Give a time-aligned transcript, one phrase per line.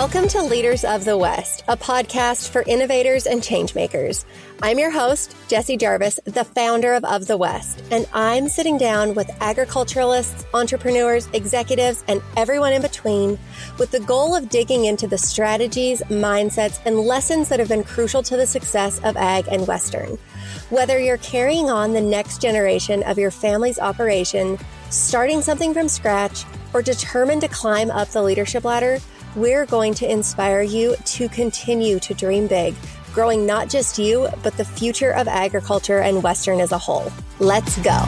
[0.00, 4.24] Welcome to Leaders of the West, a podcast for innovators and changemakers.
[4.62, 9.14] I'm your host, Jessie Jarvis, the founder of Of the West, and I'm sitting down
[9.14, 13.38] with agriculturalists, entrepreneurs, executives, and everyone in between
[13.78, 18.22] with the goal of digging into the strategies, mindsets, and lessons that have been crucial
[18.22, 20.16] to the success of Ag and Western.
[20.70, 26.46] Whether you're carrying on the next generation of your family's operation, starting something from scratch,
[26.72, 28.98] or determined to climb up the leadership ladder,
[29.36, 32.74] we're going to inspire you to continue to dream big,
[33.12, 37.12] growing not just you, but the future of agriculture and Western as a whole.
[37.38, 38.00] Let's go.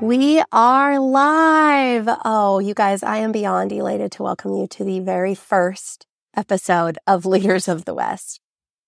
[0.00, 2.08] We are live.
[2.24, 6.98] Oh, you guys, I am beyond elated to welcome you to the very first episode
[7.06, 8.40] of Leaders of the West.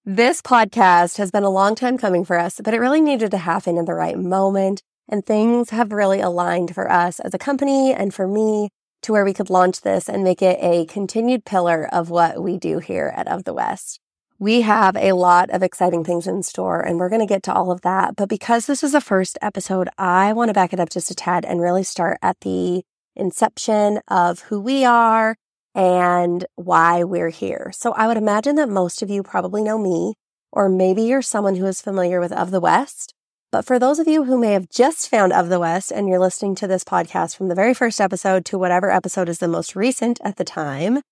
[0.04, 3.38] This podcast has been a long time coming for us, but it really needed to
[3.38, 7.92] happen in the right moment and things have really aligned for us as a company
[7.92, 8.70] and for me
[9.02, 12.56] to where we could launch this and make it a continued pillar of what we
[12.56, 13.98] do here at Of the West.
[14.38, 17.52] We have a lot of exciting things in store and we're going to get to
[17.52, 18.16] all of that.
[18.16, 21.14] But because this is the first episode, I want to back it up just a
[21.14, 22.82] tad and really start at the
[23.14, 25.36] inception of who we are
[25.74, 27.70] and why we're here.
[27.74, 30.14] So I would imagine that most of you probably know me,
[30.50, 33.14] or maybe you're someone who is familiar with Of the West.
[33.52, 36.18] But for those of you who may have just found Of the West and you're
[36.18, 39.76] listening to this podcast from the very first episode to whatever episode is the most
[39.76, 41.02] recent at the time,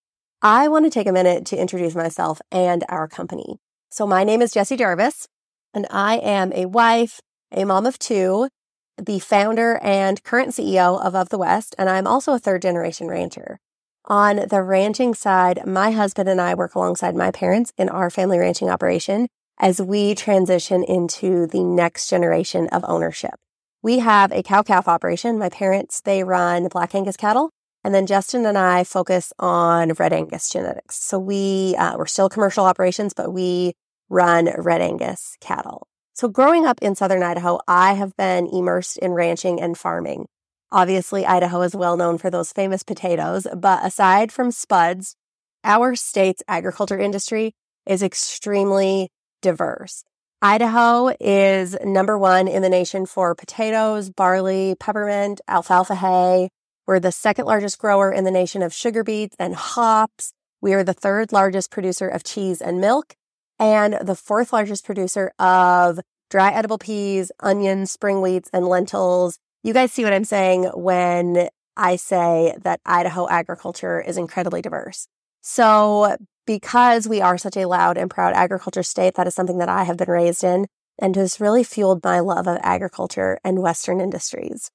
[0.41, 3.59] I want to take a minute to introduce myself and our company.
[3.91, 5.29] So my name is Jessie Jarvis
[5.75, 7.21] and I am a wife,
[7.53, 8.49] a mom of two,
[8.97, 13.07] the founder and current CEO of Of the West, and I'm also a third generation
[13.07, 13.59] rancher.
[14.07, 18.39] On the ranching side, my husband and I work alongside my parents in our family
[18.39, 19.29] ranching operation
[19.61, 23.35] as we transition into the next generation of ownership.
[23.83, 25.39] We have a cow calf operation.
[25.39, 27.51] My parents, they run black Angus cattle.
[27.85, 30.97] And then Justin and I focus on red Angus genetics.
[30.97, 33.75] So we, uh, we're still commercial operations, but we
[34.09, 35.87] run red Angus cattle.
[36.15, 40.27] So growing up in Southern Idaho, I have been immersed in ranching and farming.
[40.73, 45.17] Obviously, Idaho is well known for those famous potatoes, but aside from spuds,
[45.65, 47.55] our state's agriculture industry
[47.87, 49.09] is extremely
[49.41, 50.05] diverse.
[50.43, 56.49] Idaho is number one in the nation for potatoes, barley, peppermint, alfalfa hay.
[56.87, 60.33] We're the second largest grower in the nation of sugar beets and hops.
[60.63, 63.15] We are the third largest producer of cheese and milk
[63.59, 69.39] and the fourth largest producer of dry edible peas, onions, spring wheats, and lentils.
[69.63, 75.07] You guys see what I'm saying when I say that Idaho agriculture is incredibly diverse.
[75.43, 76.17] So
[76.51, 79.85] because we are such a loud and proud agriculture state, that is something that I
[79.85, 80.67] have been raised in
[80.99, 84.69] and has really fueled my love of agriculture and Western industries.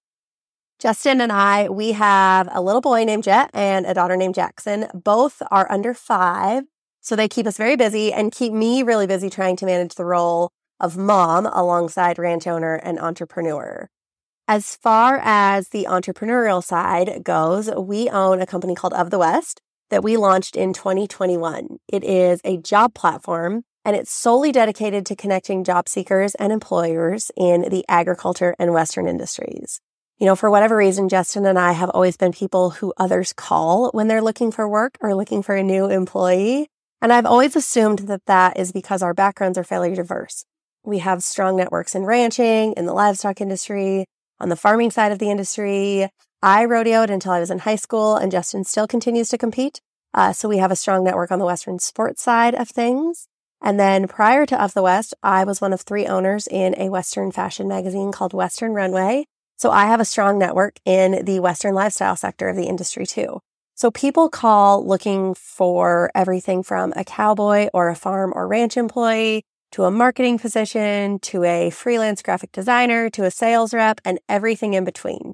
[0.80, 4.90] Justin and I, we have a little boy named Jhett and a daughter named Jaxyn.
[5.04, 6.64] Both are under five.
[7.02, 10.06] So they keep us very busy and keep me really busy trying to manage the
[10.06, 13.90] role of mom alongside ranch owner and entrepreneur.
[14.48, 19.60] As far as the entrepreneurial side goes, we own a company called Of the West,
[19.90, 21.78] that we launched in 2021.
[21.88, 27.32] It is a job platform and it's solely dedicated to connecting job seekers and employers
[27.38, 29.80] in the agriculture and Western industries.
[30.18, 33.92] You know, for whatever reason, Justin and I have always been people who others call
[33.92, 36.70] when they're looking for work or looking for a new employee.
[37.02, 40.46] And I've always assumed that that is because our backgrounds are fairly diverse.
[40.84, 44.06] We have strong networks in ranching, in the livestock industry,
[44.40, 46.10] on the farming side of the industry,
[46.42, 49.82] I rodeoed until I was in high school, and Justin still continues to compete.
[50.14, 53.28] Uh, so we have a strong network on the Western sports side of things.
[53.62, 56.90] And then prior to Of the West, I was one of three owners in a
[56.90, 59.26] Western fashion magazine called Western Runway.
[59.58, 63.40] So I have a strong network in the Western lifestyle sector of the industry too.
[63.74, 69.44] So people call looking for everything from a cowboy or a farm or ranch employee
[69.72, 74.74] to a marketing position to a freelance graphic designer to a sales rep and everything
[74.74, 75.34] in between.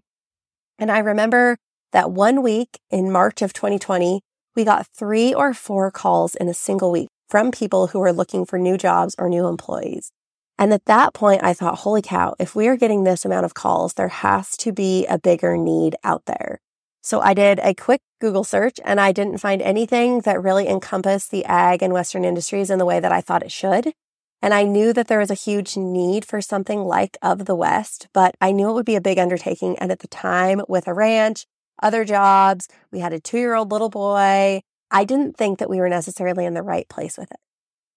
[0.82, 1.60] And I remember
[1.92, 4.22] that one week in March of 2020,
[4.56, 8.48] we got three or four calls in a single week from people who were looking
[8.48, 10.12] for new jobs or new employees.
[10.58, 13.54] And at that point, I thought, holy cow, if we are getting this amount of
[13.54, 16.60] calls, there has to be a bigger need out there.
[17.04, 21.30] So I did a quick Google search and I didn't find anything that really encompassed
[21.30, 23.94] the ag and Western industries in the way that I thought it should.
[24.42, 28.08] And I knew that there was a huge need for something like Of the West,
[28.14, 29.78] but I knew it would be a big undertaking.
[29.80, 31.46] And at the time, with a ranch,
[31.82, 34.62] other jobs, we had a two year old little boy.
[34.90, 37.40] I didn't think that we were necessarily in the right place with it.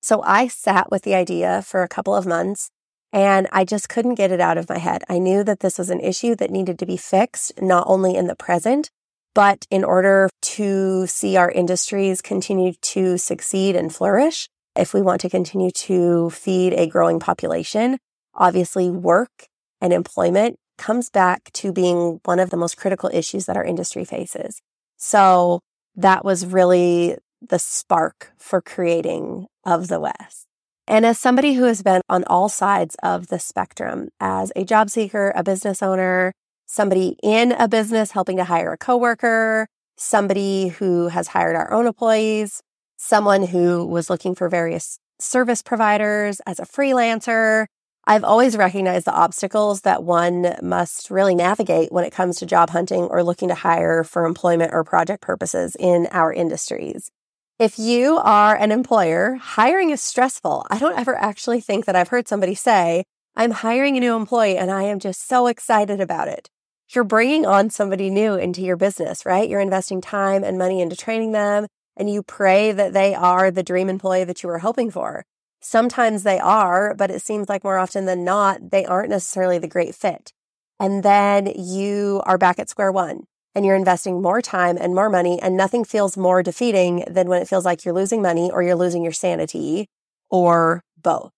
[0.02, 2.70] So I sat with the idea for a couple of months
[3.12, 5.04] And I just couldn't get it out of my head.
[5.08, 8.26] I knew that this was an issue that needed to be fixed, not only in
[8.26, 8.90] the present,
[9.34, 15.20] but in order to see our industries continue to succeed and flourish, if we want
[15.22, 17.98] to continue to feed a growing population,
[18.34, 19.46] obviously work
[19.80, 24.04] and employment comes back to being one of the most critical issues that our industry
[24.04, 24.60] faces.
[24.96, 25.60] So
[25.94, 30.46] that was really the spark for creating of the West.
[30.86, 34.90] And as somebody who has been on all sides of the spectrum, as a job
[34.90, 36.32] seeker, a business owner,
[36.66, 39.66] somebody in a business helping to hire a coworker,
[39.96, 42.60] somebody who has hired our own employees,
[43.04, 47.66] someone who was looking for various service providers as a freelancer,
[48.06, 52.70] I've always recognized the obstacles that one must really navigate when it comes to job
[52.70, 57.10] hunting or looking to hire for employment or project purposes in our industries.
[57.58, 60.66] If you are an employer, hiring is stressful.
[60.70, 63.04] I don't ever actually think that I've heard somebody say,
[63.36, 66.48] I'm hiring a new employee and I am just so excited about it.
[66.88, 69.48] You're bringing on somebody new into your business, right?
[69.48, 71.66] You're investing time and money into training them
[71.96, 75.24] and you pray that they are the dream employee that you were hoping for.
[75.60, 79.68] Sometimes they are, but it seems like more often than not, they aren't necessarily the
[79.68, 80.32] great fit.
[80.78, 83.24] And then you are back at square one
[83.54, 87.40] and you're investing more time and more money and nothing feels more defeating than when
[87.40, 89.86] it feels like you're losing money or you're losing your sanity
[90.28, 91.30] or both.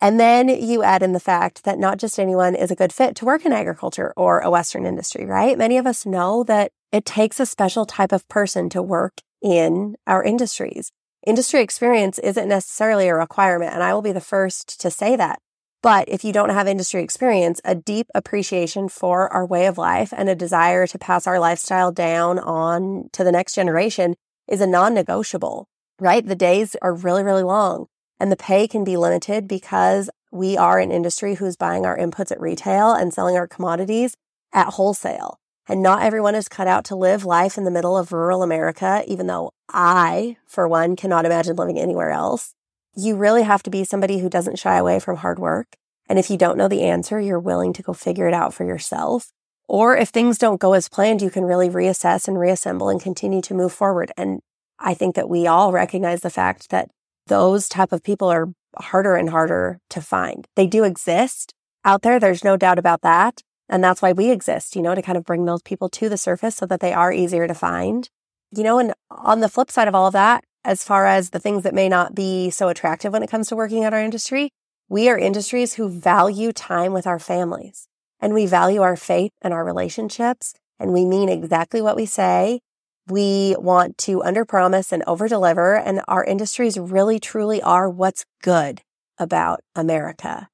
[0.00, 3.16] And then you add in the fact that not just anyone is a good fit
[3.16, 5.58] to work in agriculture or a Western industry, right?
[5.58, 9.96] Many of us know that it takes a special type of person to work in
[10.06, 10.92] our industries.
[11.26, 15.40] Industry experience isn't necessarily a requirement, and I will be the first to say that.
[15.82, 20.12] But if you don't have industry experience, a deep appreciation for our way of life
[20.16, 24.14] and a desire to pass our lifestyle down on to the next generation
[24.48, 25.68] is a non negotiable,
[26.00, 26.26] right?
[26.26, 27.86] The days are really, really long
[28.20, 32.32] and the pay can be limited because we are an industry who's buying our inputs
[32.32, 34.16] at retail and selling our commodities
[34.52, 35.38] at wholesale.
[35.68, 39.04] And not everyone is cut out to live life in the middle of rural America,
[39.06, 42.54] even though I, for one, cannot imagine living anywhere else.
[42.96, 45.76] You really have to be somebody who doesn't shy away from hard work.
[46.08, 48.64] And if you don't know the answer, you're willing to go figure it out for
[48.64, 49.30] yourself.
[49.68, 53.42] Or if things don't go as planned, you can really reassess and reassemble and continue
[53.42, 54.10] to move forward.
[54.16, 54.40] And
[54.78, 56.88] I think that we all recognize the fact that
[57.26, 58.48] those type of people are
[58.78, 60.46] harder and harder to find.
[60.56, 61.52] They do exist
[61.84, 62.18] out there.
[62.18, 63.42] There's no doubt about that.
[63.68, 66.16] And that's why we exist, you know, to kind of bring those people to the
[66.16, 68.08] surface so that they are easier to find.
[68.50, 71.38] You know, and on the flip side of all of that, as far as the
[71.38, 74.50] things that may not be so attractive when it comes to working at our industry,
[74.88, 77.88] we are industries who value time with our families
[78.20, 82.60] and we value our faith and our relationships and we mean exactly what we say.
[83.06, 88.82] We want to underpromise and overdeliver and our industries really truly are what's good
[89.18, 90.48] about America.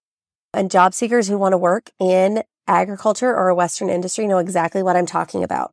[0.52, 4.82] And job seekers who want to work in agriculture or a Western industry know exactly
[4.82, 5.72] what I'm talking about.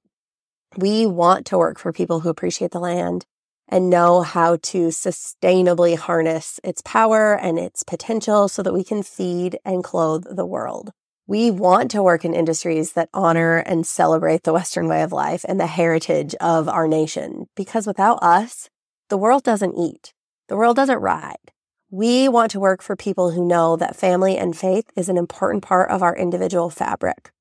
[0.77, 3.25] We want to work for people who appreciate the land
[3.67, 9.03] and know how to sustainably harness its power and its potential so that we can
[9.03, 10.91] feed and clothe the world.
[11.27, 15.45] We want to work in industries that honor and celebrate the Western way of life
[15.47, 18.69] and the heritage of our nation, because without us,
[19.09, 20.13] the world doesn't eat.
[20.49, 21.51] The world doesn't ride.
[21.93, 25.61] We want to work for people who know that family and faith is an important
[25.61, 27.31] part of our individual fabric.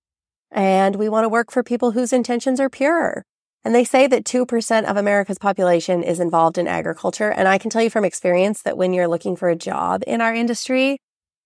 [0.50, 3.24] And we want to work for people whose intentions are pure.
[3.64, 7.30] And they say that 2% of America's population is involved in agriculture.
[7.30, 10.20] And I can tell you from experience that when you're looking for a job in
[10.20, 10.98] our industry,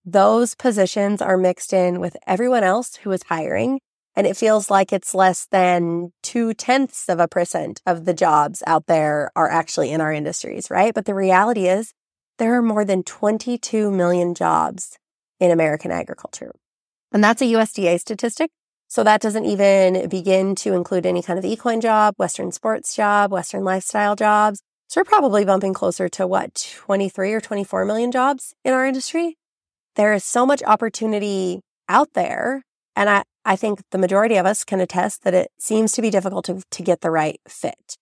[0.03, 3.81] those positions are mixed in with everyone else who is hiring.
[4.15, 8.63] And it feels like it's less than two tenths of a percent of the jobs
[8.65, 10.95] out there are actually in our industries, right?
[10.95, 11.93] But the reality is
[12.37, 14.97] there are more than 22 million jobs
[15.39, 16.53] in American agriculture.
[17.11, 18.49] And that's a USDA statistic.
[18.87, 23.31] So that doesn't even begin to include any kind of equine job, Western sports job,
[23.31, 24.61] Western lifestyle jobs.
[24.87, 29.37] So we're probably bumping closer to what, 23 or 24 million jobs in our industry.
[29.95, 32.63] There is so much opportunity out there.
[32.95, 36.09] And I, I think the majority of us can attest that it seems to be
[36.09, 37.97] difficult to, to get the right fit.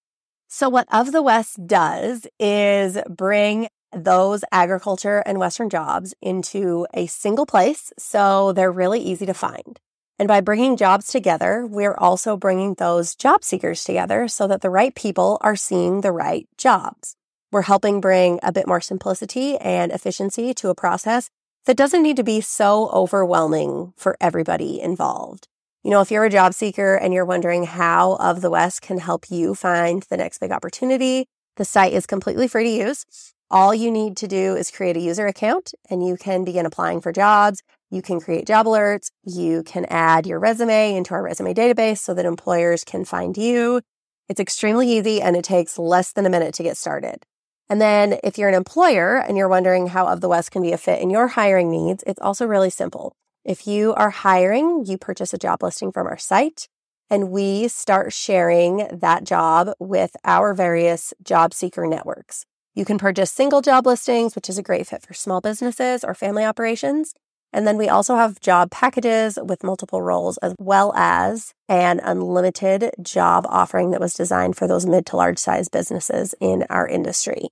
[0.47, 7.07] So what Of the West does is bring those agriculture and Western jobs into a
[7.07, 9.79] single place so they're really easy to find.
[10.19, 14.69] And by bringing jobs together, we're also bringing those job seekers together so that the
[14.69, 17.15] right people are seeing the right jobs.
[17.51, 21.29] We're helping bring a bit more simplicity and efficiency to a process
[21.65, 25.47] that doesn't need to be so overwhelming for everybody involved.
[25.83, 28.99] You know, if you're a job seeker and you're wondering how Of the West can
[28.99, 31.25] help you find the next big opportunity,
[31.57, 33.05] the site is completely free to use.
[33.53, 37.01] All you need to do is create a user account and you can begin applying
[37.01, 37.61] for jobs.
[37.91, 39.11] You can create job alerts.
[39.23, 43.81] You can add your resume into our resume database so that employers can find you.
[44.27, 47.27] It's extremely easy and it takes less than a minute to get started.
[47.69, 50.71] And then if you're an employer and you're wondering how Of the West can be
[50.71, 53.15] a fit in your hiring needs, it's also really simple.
[53.45, 56.69] If you are hiring, you purchase a job listing from our site
[57.07, 62.47] and we start sharing that job with our various job seeker networks.
[62.75, 66.15] You can purchase single job listings, which is a great fit for small businesses or
[66.15, 67.13] family operations.
[67.51, 72.89] And then we also have job packages with multiple roles, as well as an unlimited
[72.99, 77.49] job offering that was designed for those mid to large size businesses in our industry.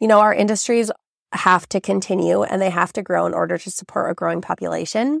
[0.00, 0.90] You know, our industries
[1.32, 5.20] have to continue and they have to grow in order to support a growing population.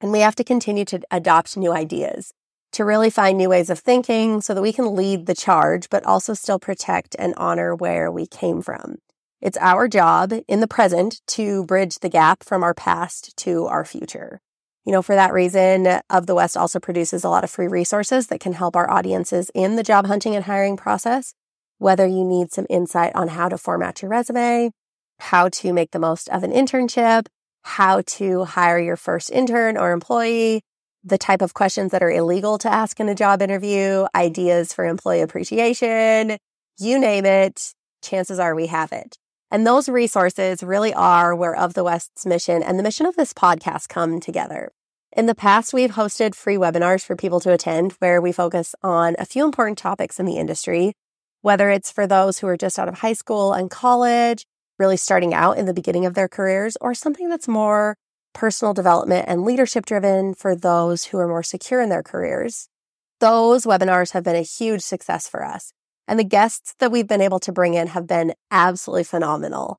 [0.00, 2.32] And we have to continue to adopt new ideas
[2.74, 6.04] to really find new ways of thinking so that we can lead the charge, but
[6.04, 8.96] also still protect and honor where we came from.
[9.40, 13.84] It's our job in the present to bridge the gap from our past to our
[13.84, 14.40] future.
[14.84, 18.26] You know, for that reason, Of the West also produces a lot of free resources
[18.26, 21.34] that can help our audiences in the job hunting and hiring process.
[21.78, 24.72] Whether you need some insight on how to format your resume,
[25.20, 27.26] how to make the most of an internship,
[27.62, 30.62] how to hire your first intern or employee,
[31.04, 34.86] the type of questions that are illegal to ask in a job interview, ideas for
[34.86, 36.38] employee appreciation,
[36.78, 39.18] you name it, chances are we have it.
[39.50, 43.32] And those resources really are where Of the West's mission and the mission of this
[43.32, 44.72] podcast come together.
[45.12, 49.14] In the past, we've hosted free webinars for people to attend where we focus on
[49.18, 50.94] a few important topics in the industry,
[51.42, 54.44] whether it's for those who are just out of high school and college,
[54.78, 57.96] really starting out in the beginning of their careers, or something that's more
[58.34, 62.68] personal development and leadership driven for those who are more secure in their careers.
[63.20, 65.72] Those webinars have been a huge success for us.
[66.06, 69.78] And the guests that we've been able to bring in have been absolutely phenomenal.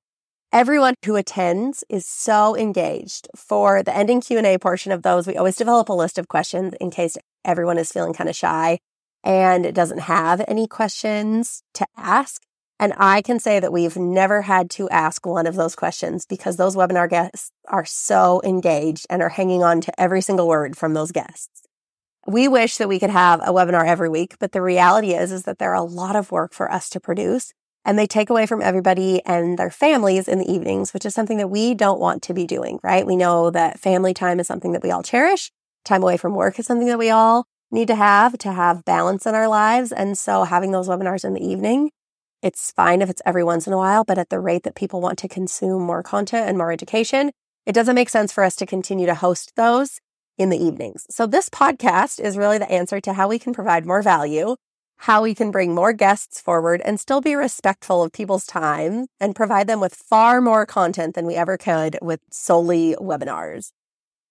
[0.52, 3.28] Everyone who attends is so engaged.
[3.36, 6.90] For the ending Q&A portion of those, we always develop a list of questions in
[6.90, 8.80] case everyone is feeling kind of shy
[9.24, 12.42] and doesn't have any questions to ask.
[12.80, 16.58] And I can say that we've never had to ask one of those questions because
[16.58, 20.94] those webinar guests are so engaged and are hanging on to every single word from
[20.94, 21.64] those guests.
[22.28, 25.44] We wish that we could have a webinar every week, but the reality is, is
[25.44, 27.54] that there are a lot of work for us to produce
[27.86, 31.38] and they take away from everybody and their families in the evenings, which is something
[31.38, 33.06] that we don't want to be doing, right?
[33.06, 35.52] We know that family time is something that we all cherish.
[35.86, 39.28] Time away from work is something that we all need to have to have balance
[39.28, 39.92] in our lives.
[39.92, 41.92] And so having those webinars in the evening
[42.42, 45.02] it's fine if it's every once in a while, but at the rate that people
[45.02, 47.32] want to consume more content and more education,
[47.66, 50.00] it doesn't make sense for us to continue to host those
[50.38, 51.06] in the evenings.
[51.10, 54.56] So this podcast is really the answer to how we can provide more value,
[54.98, 59.36] how we can bring more guests forward and still be respectful of people's time and
[59.36, 63.72] provide them with far more content than we ever could with solely webinars.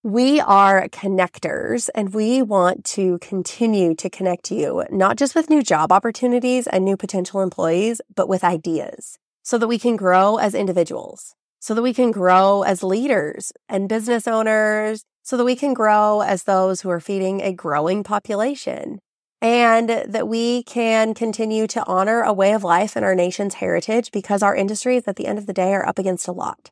[0.06, 5.62] We are connectors and we want to continue to connect you, not just with new
[5.62, 10.54] job opportunities and new potential employees, but with ideas so that we can grow as
[10.54, 15.73] individuals, so that we can grow as leaders and business owners, so that we can
[15.73, 18.99] grow as those who are feeding a growing population
[19.40, 24.12] and that we can continue to honor a way of life and our nation's heritage
[24.12, 26.70] because our industries at the end of the day are up against a lot.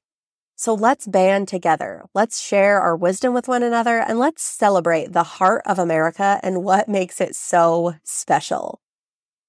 [0.62, 2.04] So let's band together.
[2.14, 6.62] Let's share our wisdom with one another and let's celebrate the heart of America and
[6.62, 8.81] what makes it so special.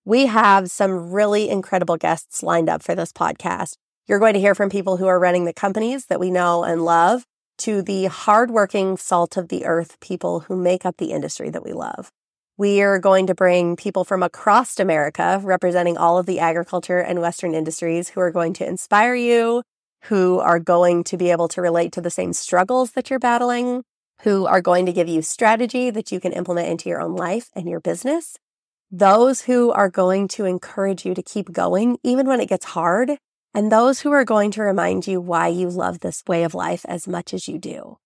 [0.05, 3.75] We have some really incredible guests lined up for this podcast.
[4.07, 6.83] You're going to hear from people who are running the companies that we know and
[6.83, 7.27] love
[7.59, 11.73] to the hardworking salt of the earth people who make up the industry that we
[11.73, 12.09] love.
[12.57, 17.21] We are going to bring people from across America representing all of the agriculture and
[17.21, 19.61] Western industries who are going to inspire you,
[20.05, 23.83] who are going to be able to relate to the same struggles that you're battling,
[24.21, 27.49] who are going to give you strategy that you can implement into your own life
[27.55, 28.37] and your business.
[28.91, 33.17] Those who are going to encourage you to keep going, even when it gets hard.
[33.53, 36.85] And those who are going to remind you why you love this way of life
[36.87, 37.97] as much as you do.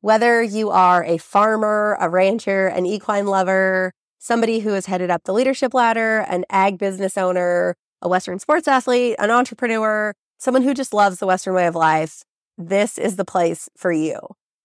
[0.00, 5.24] Whether you are a farmer, a rancher, an equine lover, somebody who has headed up
[5.24, 10.14] the leadership ladder, an ag business owner, a Western sports athlete, an entrepreneur,
[10.44, 12.22] someone who just loves the Western way of life,
[12.58, 14.18] this is the place for you.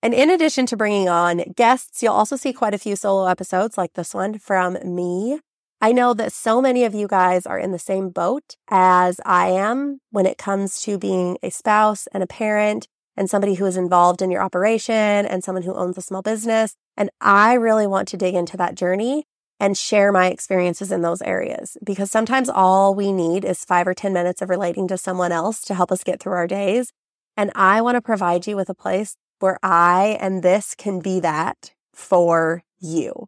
[0.04, 3.78] And in addition to bringing on guests, you'll also see quite a few solo episodes
[3.78, 5.40] like this one from me.
[5.82, 9.48] I know that so many of you guys are in the same boat as I
[9.52, 13.78] am when it comes to being a spouse and a parent and somebody who is
[13.78, 16.76] involved in your operation and someone who owns a small business.
[16.98, 19.24] And I really want to dig into that journey
[19.60, 23.94] and share my experiences in those areas because sometimes all we need is five or
[23.94, 26.94] 10 minutes of relating to someone else to help us get through our days.
[27.36, 31.20] And I want to provide you with a place where I and this can be
[31.20, 33.28] that for you.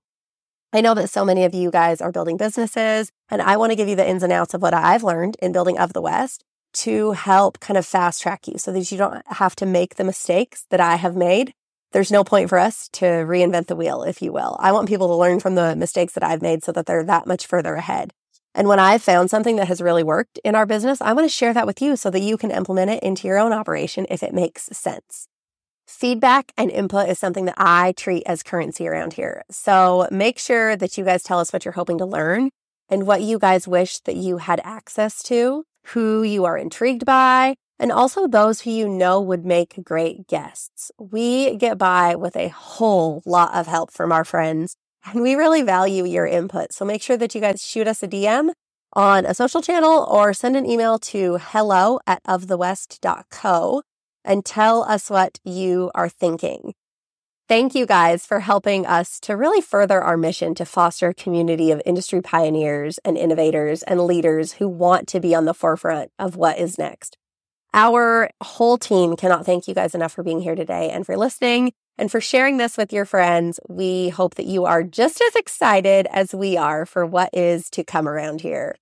[0.73, 3.75] I know that so many of you guys are building businesses, and I want to
[3.75, 6.45] give you the ins and outs of what I've learned in building Of the West
[6.73, 10.05] to help kind of fast track you so that you don't have to make the
[10.05, 11.53] mistakes that I have made.
[11.91, 14.55] There's no point for us to reinvent the wheel, if you will.
[14.59, 17.27] I want people to learn from the mistakes that I've made so that they're that
[17.27, 18.13] much further ahead.
[18.53, 21.29] And when I've found something that has really worked in our business, I want to
[21.29, 24.23] share that with you so that you can implement it into your own operation if
[24.23, 25.27] it makes sense.
[25.87, 29.43] Feedback and input is something that I treat as currency around here.
[29.51, 32.51] So make sure that you guys tell us what you're hoping to learn
[32.89, 37.55] and what you guys wish that you had access to, who you are intrigued by,
[37.81, 40.91] and also those who you know would make great guests.
[40.99, 45.63] We get by with a whole lot of help from our friends and we really
[45.63, 46.73] value your input.
[46.73, 48.51] So make sure that you guys shoot us a DM
[48.93, 53.81] on a social channel or send an email to hello at ofthewest.co
[54.23, 56.75] and tell us what you are thinking.
[57.49, 61.71] Thank you guys for helping us to really further our mission to foster a community
[61.71, 66.35] of industry pioneers and innovators and leaders who want to be on the forefront of
[66.35, 67.17] what is next.
[67.73, 71.71] Our whole team cannot thank you guys enough for being here today and for listening
[71.97, 73.59] and for sharing this with your friends.
[73.69, 77.83] We hope that you are just as excited as we are for what is to
[77.83, 78.75] come around here.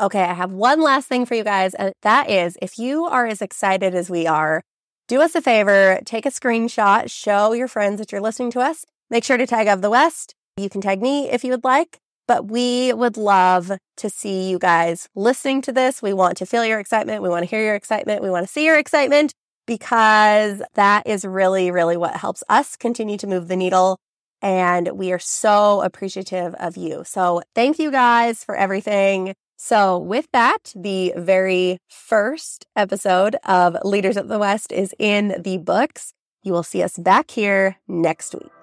[0.00, 1.74] Okay, I have one last thing for you guys.
[1.74, 4.62] And that is if you are as excited as we are,
[5.08, 8.86] do us a favor, take a screenshot, show your friends that you're listening to us.
[9.10, 10.34] Make sure to tag of the West.
[10.56, 14.58] You can tag me if you would like, but we would love to see you
[14.58, 16.02] guys listening to this.
[16.02, 17.22] We want to feel your excitement.
[17.22, 18.22] We want to hear your excitement.
[18.22, 19.32] We want to see your excitement
[19.66, 23.98] because that is really, really what helps us continue to move the needle.
[24.40, 27.04] And we are so appreciative of you.
[27.06, 29.34] So thank you guys for everything.
[29.56, 35.58] So, with that, the very first episode of Leaders of the West is in the
[35.58, 36.14] books.
[36.42, 38.61] You will see us back here next week.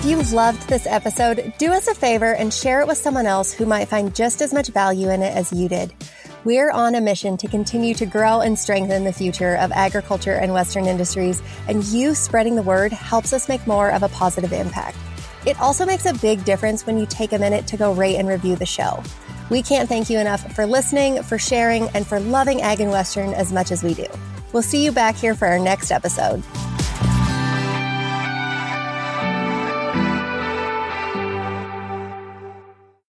[0.00, 3.52] If you loved this episode, do us a favor and share it with someone else
[3.52, 5.92] who might find just as much value in it as you did.
[6.42, 10.54] We're on a mission to continue to grow and strengthen the future of agriculture and
[10.54, 14.96] Western industries, and you spreading the word helps us make more of a positive impact.
[15.44, 18.26] It also makes a big difference when you take a minute to go rate and
[18.26, 19.02] review the show.
[19.50, 23.34] We can't thank you enough for listening, for sharing, and for loving Ag and Western
[23.34, 24.06] as much as we do.
[24.54, 26.42] We'll see you back here for our next episode.